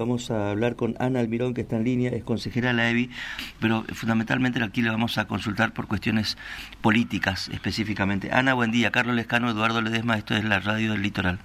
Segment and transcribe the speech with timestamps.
[0.00, 3.10] Vamos a hablar con Ana Almirón, que está en línea, es consejera de la EBI,
[3.58, 6.38] pero fundamentalmente aquí le vamos a consultar por cuestiones
[6.80, 8.30] políticas específicamente.
[8.30, 8.92] Ana, buen día.
[8.92, 11.40] Carlos Lescano, Eduardo Ledesma, esto es la radio del litoral.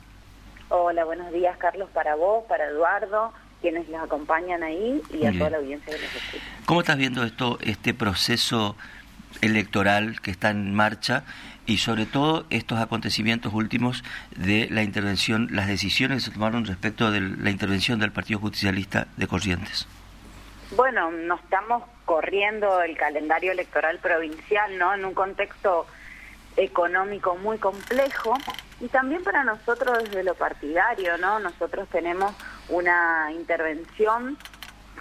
[0.70, 5.49] Hola, buenos días, Carlos, para vos, para Eduardo, quienes los acompañan ahí y a toda
[5.49, 6.44] la audiencia de los escucha.
[6.67, 8.76] ¿Cómo estás viendo esto, este proceso
[9.42, 11.24] electoral que está en marcha
[11.66, 14.04] y sobre todo estos acontecimientos últimos
[14.36, 19.08] de la intervención, las decisiones que se tomaron respecto de la intervención del Partido Justicialista
[19.17, 19.88] de Corrientes.
[20.76, 24.93] Bueno, nos estamos corriendo el calendario electoral provincial, ¿no?
[24.93, 25.85] En un contexto
[26.57, 28.38] económico muy complejo
[28.79, 31.40] y también para nosotros desde lo partidario, ¿no?
[31.40, 32.34] Nosotros tenemos
[32.70, 34.38] una intervención,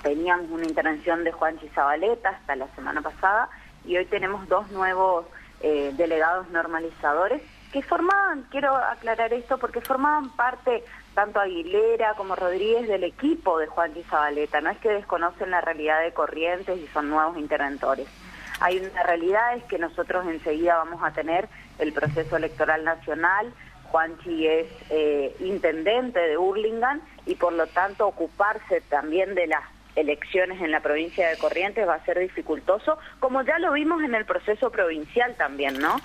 [0.03, 3.49] teníamos una intervención de Juan Chizabaleta hasta la semana pasada
[3.85, 5.27] y hoy tenemos dos nuevos
[5.61, 12.87] eh, delegados normalizadores que formaban, quiero aclarar esto, porque formaban parte tanto Aguilera como Rodríguez
[12.87, 17.09] del equipo de Juan Zabaleta, no es que desconocen la realidad de Corrientes y son
[17.09, 18.07] nuevos interventores.
[18.61, 23.53] Hay una realidad es que nosotros enseguida vamos a tener el proceso electoral nacional,
[23.91, 29.65] Juanchi es eh, intendente de Hurlingham y por lo tanto ocuparse también de las
[29.97, 34.15] elecciones en la provincia de Corrientes va a ser dificultoso, como ya lo vimos en
[34.15, 36.01] el proceso provincial también, ¿no?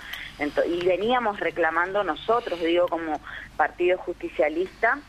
[0.67, 3.19] y veníamos reclamando nosotros, digo, como
[3.55, 4.99] partido justicialista,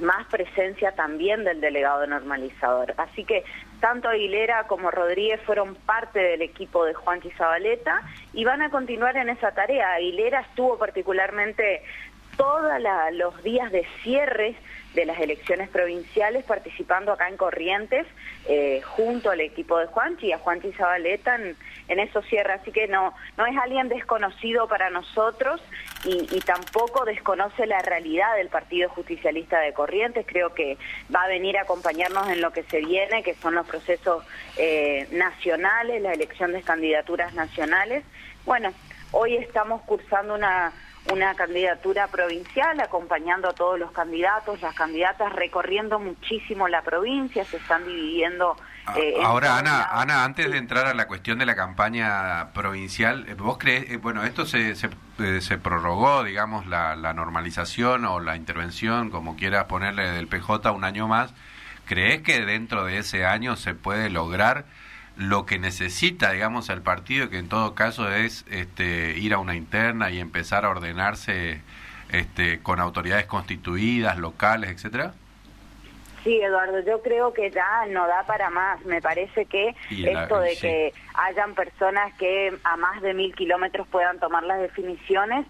[0.00, 2.94] más presencia también del delegado normalizador.
[2.98, 3.44] Así que
[3.80, 9.16] tanto Aguilera como Rodríguez fueron parte del equipo de Juan Zabaleta y van a continuar
[9.16, 9.94] en esa tarea.
[9.94, 11.82] Aguilera estuvo particularmente
[12.36, 12.72] todos
[13.12, 14.54] los días de cierre
[14.96, 18.06] de las elecciones provinciales participando acá en Corrientes
[18.48, 21.54] eh, junto al equipo de Juanchi y a Juanchi Zabaleta en,
[21.88, 22.62] en esos cierres.
[22.62, 25.60] Así que no, no es alguien desconocido para nosotros
[26.04, 30.24] y, tampoco desconoce la realidad del Partido Justicialista de Corrientes.
[30.26, 30.78] Creo que
[31.14, 34.24] va a venir a acompañarnos en lo que se viene, que son los procesos
[34.56, 38.04] eh, nacionales, la elección de candidaturas nacionales.
[38.44, 38.72] Bueno,
[39.10, 40.72] hoy estamos cursando una
[41.12, 47.58] una candidatura provincial, acompañando a todos los candidatos, las candidatas, recorriendo muchísimo la provincia, se
[47.58, 48.56] están dividiendo.
[48.86, 53.26] Ah, eh, ahora, Ana, Ana, antes de entrar a la cuestión de la campaña provincial,
[53.28, 58.36] eh, ¿vos crees, eh, bueno, esto se, se, prorrogó, digamos, la, la, normalización o la
[58.36, 61.32] intervención, como quieras ponerle, del PJ un año más?
[61.86, 64.64] ¿Crees que dentro de ese año se puede lograr?
[65.16, 69.54] Lo que necesita, digamos, el partido, que en todo caso es este, ir a una
[69.54, 71.60] interna y empezar a ordenarse
[72.10, 75.14] este, con autoridades constituidas, locales, etcétera?
[76.22, 78.84] Sí, Eduardo, yo creo que ya no da para más.
[78.84, 84.18] Me parece que esto de que hayan personas que a más de mil kilómetros puedan
[84.18, 85.46] tomar las definiciones,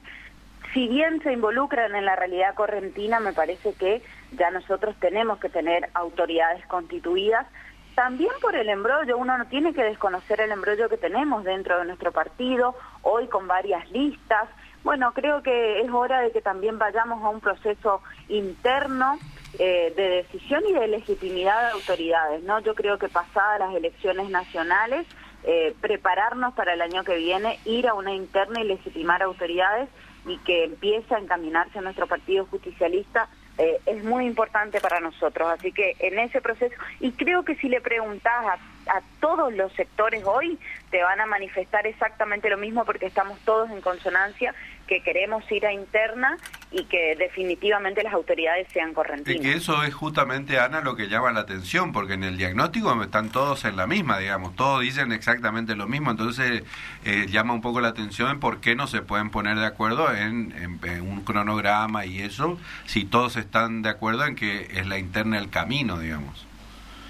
[0.75, 4.03] si bien se involucran en la realidad correntina, me parece que
[4.33, 7.47] ya nosotros tenemos que tener autoridades constituidas
[7.97, 11.87] también por el embrollo, uno no tiene que desconocer el embrollo que tenemos dentro de
[11.87, 14.51] nuestro partido, hoy con varias listas.
[14.85, 19.19] Bueno, creo que es hora de que también vayamos a un proceso interno
[19.59, 22.61] eh, de decisión y de legitimidad de autoridades, ¿no?
[22.61, 25.07] Yo creo que pasadas las elecciones nacionales,
[25.45, 29.89] eh, prepararnos para el año que viene, ir a una interna y legitimar autoridades
[30.27, 35.49] y que empiece a encaminarse nuestro partido justicialista eh, es muy importante para nosotros.
[35.49, 39.73] Así que en ese proceso, y creo que si le preguntás a, a, todos los
[39.73, 40.59] sectores hoy,
[40.91, 44.55] te van a manifestar exactamente lo mismo porque estamos todos en consonancia,
[44.87, 46.37] que queremos ir a interna
[46.71, 49.41] y que definitivamente las autoridades sean correntinas.
[49.41, 53.01] Y que eso es justamente, Ana, lo que llama la atención, porque en el diagnóstico
[53.03, 56.65] están todos en la misma, digamos, todos dicen exactamente lo mismo, entonces
[57.05, 60.13] eh, llama un poco la atención en por qué no se pueden poner de acuerdo
[60.15, 60.55] en,
[61.03, 65.51] un cronograma y eso, si todos están de acuerdo en que es la interna el
[65.51, 66.47] camino, digamos.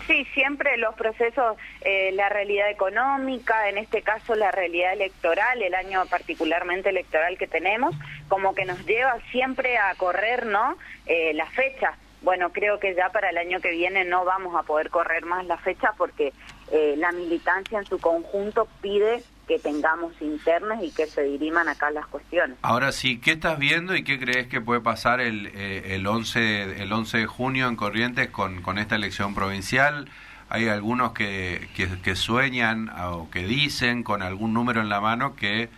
[0.07, 5.75] Sí, siempre los procesos, eh, la realidad económica, en este caso la realidad electoral, el
[5.75, 7.95] año particularmente electoral que tenemos,
[8.29, 10.77] como que nos lleva siempre a correr, ¿no?
[11.07, 11.97] Eh, la fecha.
[12.23, 15.45] Bueno, creo que ya para el año que viene no vamos a poder correr más
[15.47, 16.33] la fecha porque
[16.71, 21.91] eh, la militancia en su conjunto pide que tengamos internas y que se diriman acá
[21.91, 22.57] las cuestiones.
[22.63, 26.83] Ahora sí, ¿qué estás viendo y qué crees que puede pasar el, eh, el, 11,
[26.83, 30.09] el 11 de junio en Corrientes con, con esta elección provincial?
[30.49, 35.69] Hay algunos que, que, sueñan o que dicen con algún número en la mano que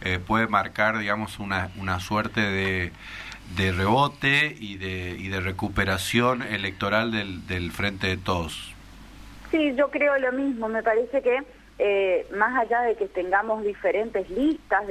[0.00, 2.92] eh, puede marcar, digamos, una, una suerte de,
[3.56, 8.72] de rebote y de, y de recuperación electoral del, del Frente de Todos.
[9.50, 10.68] Sí, yo creo lo mismo.
[10.68, 11.38] Me parece que
[11.78, 14.84] eh, más allá de que tengamos diferentes listas,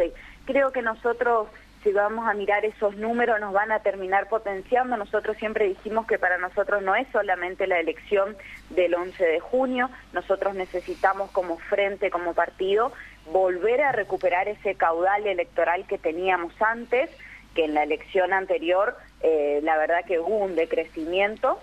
[0.46, 1.48] creo que nosotros
[1.84, 4.96] si vamos a mirar esos números nos van a terminar potenciando.
[4.96, 8.38] Nosotros siempre dijimos que para nosotros no es solamente la elección
[8.70, 12.94] del 11 de junio, nosotros necesitamos como frente, como partido,
[13.32, 17.10] volver a recuperar ese caudal electoral que teníamos antes,
[17.54, 21.60] que en la elección anterior eh, la verdad que hubo un decrecimiento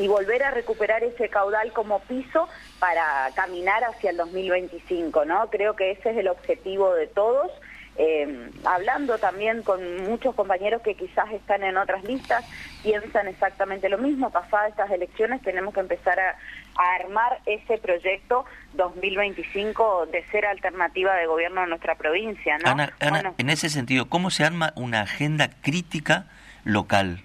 [0.00, 2.48] y volver a recuperar ese caudal como piso
[2.78, 5.50] para caminar hacia el 2025, ¿no?
[5.50, 7.52] Creo que ese es el objetivo de todos.
[7.96, 12.46] Eh, hablando también con muchos compañeros que quizás están en otras listas,
[12.82, 14.30] piensan exactamente lo mismo.
[14.30, 16.36] Pasadas estas elecciones tenemos que empezar a,
[16.76, 22.56] armar ese proyecto 2025 de ser alternativa de gobierno en nuestra provincia.
[22.56, 22.70] ¿no?
[22.70, 26.24] Ana, en ese sentido, ¿cómo se arma una agenda crítica
[26.64, 27.22] local?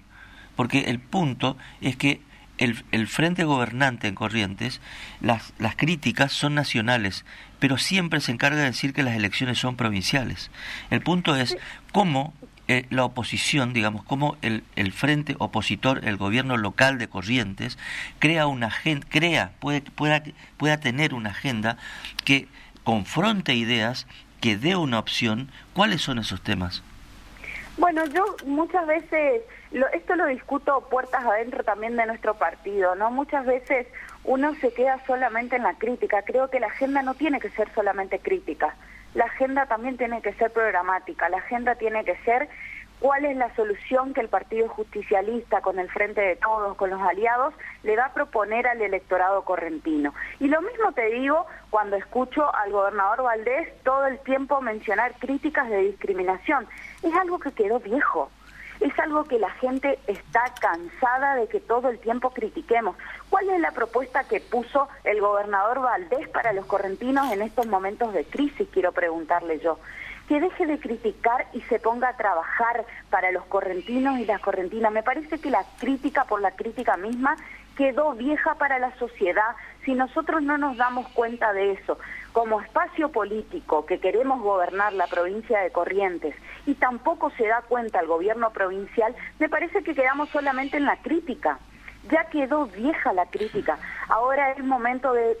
[0.56, 2.25] Porque el punto es que
[2.58, 4.80] el, el, frente gobernante en Corrientes,
[5.20, 7.24] las, las críticas son nacionales,
[7.58, 10.50] pero siempre se encarga de decir que las elecciones son provinciales.
[10.90, 11.56] El punto es
[11.92, 12.34] cómo
[12.68, 17.78] eh, la oposición, digamos, cómo el, el, frente opositor, el gobierno local de Corrientes,
[18.18, 18.72] crea una
[19.08, 20.22] crea, puede, pueda,
[20.56, 21.78] pueda tener una agenda
[22.24, 22.48] que
[22.82, 24.08] confronte ideas,
[24.40, 25.48] que dé una opción.
[25.74, 26.82] ¿Cuáles son esos temas?
[27.78, 33.10] Bueno, yo muchas veces, lo, esto lo discuto puertas adentro también de nuestro partido, ¿no?
[33.10, 33.86] Muchas veces
[34.24, 36.22] uno se queda solamente en la crítica.
[36.22, 38.74] Creo que la agenda no tiene que ser solamente crítica.
[39.14, 41.28] La agenda también tiene que ser programática.
[41.28, 42.48] La agenda tiene que ser
[43.06, 47.00] cuál es la solución que el Partido Justicialista, con el Frente de Todos, con los
[47.00, 47.54] aliados,
[47.84, 50.12] le va a proponer al electorado correntino.
[50.40, 55.70] Y lo mismo te digo cuando escucho al gobernador Valdés todo el tiempo mencionar críticas
[55.70, 56.66] de discriminación.
[57.04, 58.28] Es algo que quedó viejo.
[58.80, 62.96] Es algo que la gente está cansada de que todo el tiempo critiquemos.
[63.30, 68.12] ¿Cuál es la propuesta que puso el gobernador Valdés para los correntinos en estos momentos
[68.12, 68.66] de crisis?
[68.72, 69.78] Quiero preguntarle yo
[70.28, 74.92] que deje de criticar y se ponga a trabajar para los correntinos y las correntinas.
[74.92, 77.36] Me parece que la crítica por la crítica misma
[77.76, 81.98] quedó vieja para la sociedad si nosotros no nos damos cuenta de eso.
[82.32, 86.34] Como espacio político que queremos gobernar la provincia de Corrientes
[86.66, 90.96] y tampoco se da cuenta el gobierno provincial, me parece que quedamos solamente en la
[90.96, 91.58] crítica.
[92.10, 93.78] Ya quedó vieja la crítica.
[94.08, 95.36] Ahora es momento de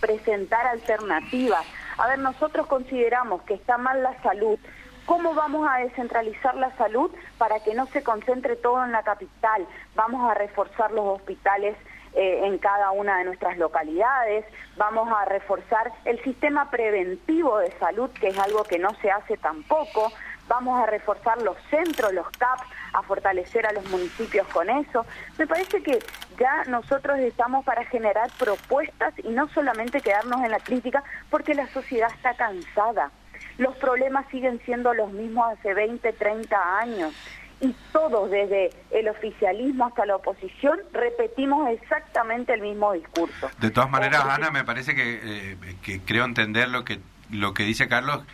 [0.00, 1.64] presentar alternativas,
[1.98, 4.58] a ver, nosotros consideramos que está mal la salud.
[5.06, 9.66] ¿Cómo vamos a descentralizar la salud para que no se concentre todo en la capital?
[9.94, 11.76] Vamos a reforzar los hospitales
[12.14, 14.44] eh, en cada una de nuestras localidades,
[14.76, 19.36] vamos a reforzar el sistema preventivo de salud, que es algo que no se hace
[19.36, 20.12] tampoco,
[20.48, 25.04] vamos a reforzar los centros, los CAPs, a fortalecer a los municipios con eso.
[25.38, 25.98] Me parece que
[26.38, 31.66] ya nosotros estamos para generar propuestas y no solamente quedarnos en la crítica, porque la
[31.68, 33.10] sociedad está cansada.
[33.58, 37.14] Los problemas siguen siendo los mismos hace 20, 30 años
[37.60, 43.48] y todos, desde el oficialismo hasta la oposición, repetimos exactamente el mismo discurso.
[43.60, 46.98] De todas maneras, Ana, me parece que, eh, que creo entender lo que,
[47.30, 48.24] lo que dice Carlos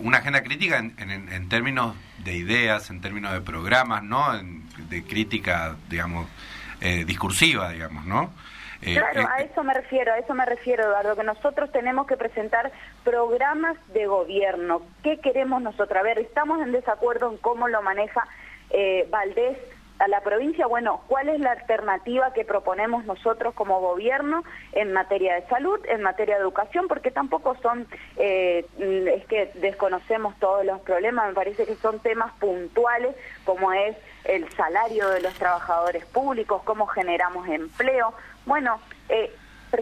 [0.00, 4.32] una agenda crítica en, términos de ideas, en términos de programas, ¿no?
[4.88, 6.28] de crítica, digamos,
[6.80, 8.32] eh, discursiva, digamos, ¿no?
[8.82, 12.16] Eh, claro, a eso me refiero, a eso me refiero, Eduardo, que nosotros tenemos que
[12.16, 12.72] presentar
[13.04, 14.82] programas de gobierno.
[15.02, 15.98] ¿Qué queremos nosotros?
[15.98, 18.26] A ver, estamos en desacuerdo en cómo lo maneja
[18.70, 19.58] eh, Valdés
[20.00, 24.42] a la provincia, bueno, ¿cuál es la alternativa que proponemos nosotros como gobierno
[24.72, 26.88] en materia de salud, en materia de educación?
[26.88, 27.86] Porque tampoco son,
[28.16, 33.94] eh, es que desconocemos todos los problemas, me parece que son temas puntuales como es
[34.24, 38.14] el salario de los trabajadores públicos, cómo generamos empleo.
[38.46, 39.30] Bueno, eh,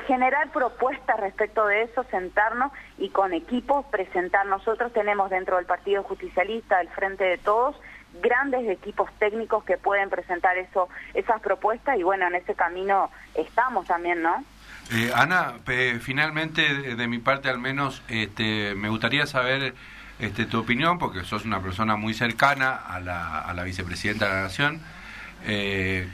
[0.07, 4.47] generar propuestas respecto de eso, sentarnos y con equipos presentar.
[4.47, 7.77] Nosotros tenemos dentro del Partido Justicialista, del Frente de Todos,
[8.23, 13.87] grandes equipos técnicos que pueden presentar eso, esas propuestas y bueno, en ese camino estamos
[13.87, 14.45] también, ¿no?
[14.91, 15.55] Eh, Ana,
[16.01, 19.75] finalmente, de mi parte al menos, este, me gustaría saber
[20.19, 24.35] este, tu opinión, porque sos una persona muy cercana a la, a la vicepresidenta de
[24.35, 24.81] la Nación.
[25.47, 26.09] Eh,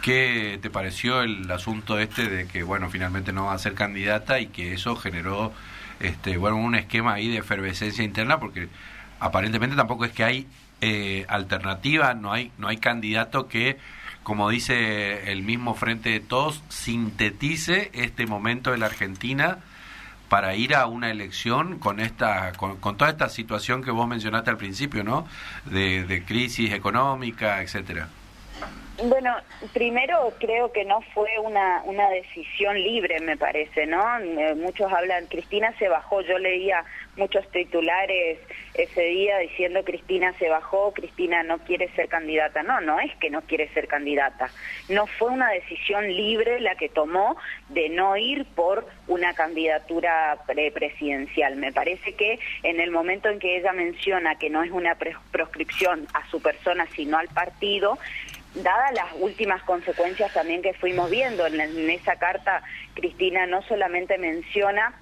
[0.00, 4.40] ¿Qué te pareció el asunto este de que, bueno, finalmente no va a ser candidata
[4.40, 5.52] y que eso generó,
[6.00, 8.40] este, bueno, un esquema ahí de efervescencia interna?
[8.40, 8.68] Porque
[9.20, 10.48] aparentemente tampoco es que hay
[10.82, 13.78] eh, alternativa, no hay, no hay candidato que,
[14.24, 19.58] como dice el mismo Frente de Todos, sintetice este momento de la Argentina
[20.28, 24.56] para ir a una elección con esta con, toda esta situación que vos mencionaste al
[24.56, 25.24] principio, ¿no?
[25.66, 28.08] De, crisis económica, etcétera.
[29.04, 29.34] Bueno,
[29.72, 34.00] primero creo que no fue una, una decisión libre, me parece, ¿no?
[34.20, 36.84] Eh, muchos hablan, Cristina se bajó, yo leía
[37.16, 38.38] muchos titulares
[38.74, 42.62] ese día diciendo Cristina se bajó, Cristina no quiere ser candidata.
[42.62, 44.50] No, no es que no quiere ser candidata.
[44.88, 47.36] No fue una decisión libre la que tomó
[47.68, 51.56] de no ir por una candidatura presidencial.
[51.56, 54.96] Me parece que en el momento en que ella menciona que no es una
[55.30, 57.98] proscripción a su persona, sino al partido,
[58.54, 62.62] dadas las últimas consecuencias también que fuimos viendo en, esa carta,
[62.94, 64.94] Cristina no solamente menciona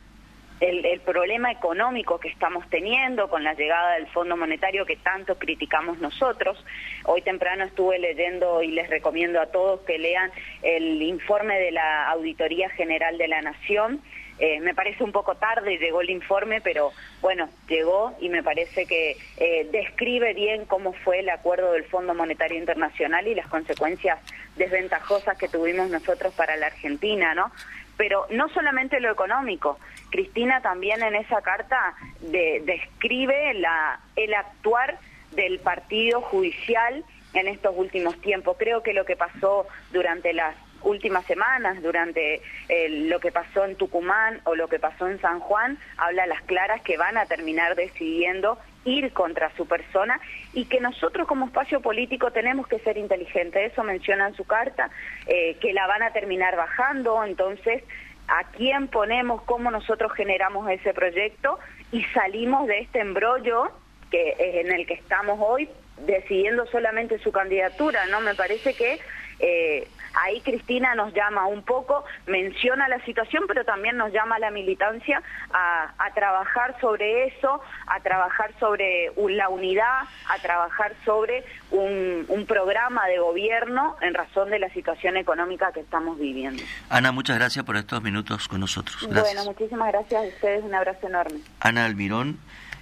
[0.61, 5.99] el, problema económico que estamos teniendo con la llegada del Fondo Monetario que tanto criticamos
[5.99, 6.63] nosotros.
[7.05, 10.31] Hoy temprano estuve leyendo y les recomiendo a todos que lean
[10.63, 14.03] el informe de la Auditoría General de la Nación
[14.41, 18.87] eh, me parece un poco tarde, llegó el informe, pero bueno, llegó y me parece
[18.87, 24.19] que eh, describe bien cómo fue el acuerdo del Fondo Monetario Internacional y las consecuencias
[24.57, 27.53] desventajosas que tuvimos nosotros para la Argentina, ¿no?
[27.99, 29.79] Pero no solamente lo económico,
[30.09, 34.99] Cristina también en esa carta describe el actuar
[35.33, 37.05] del partido judicial
[37.35, 38.57] en estos últimos tiempos.
[38.59, 43.77] Creo que lo que pasó durante las últimas semanas, durante eh, lo que pasó en
[43.77, 47.27] Tucumán o lo que pasó en San Juan, habla a las claras que van a
[47.27, 50.21] terminar decidiendo ir contra su persona
[50.53, 53.73] y que nosotros como espacio político tenemos que ser inteligentes.
[53.73, 54.91] Eso menciona en su carta,
[55.27, 57.83] eh, que la van a terminar bajando, entonces
[58.29, 61.59] a quién ponemos, cómo nosotros generamos ese proyecto
[61.93, 63.71] y salimos de este embrollo
[64.11, 65.69] que en el que estamos hoy
[66.07, 68.21] decidiendo solamente su candidatura, ¿no?
[68.21, 68.99] Me parece que
[69.39, 74.39] eh, ahí Cristina nos llama un poco, menciona la situación, pero también nos llama a
[74.39, 82.27] la militancia a, trabajar sobre eso, a trabajar sobre la unidad, a trabajar sobre un,
[82.49, 86.63] programa de gobierno en razón de la situación económica que estamos viviendo.
[86.89, 89.07] Ana, muchas gracias por estos minutos con nosotros.
[89.09, 91.39] Bueno, muchísimas gracias a ustedes, un abrazo enorme.
[91.61, 92.39] Ana Almirón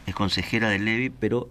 [0.07, 1.49] es consejera del Levi, pero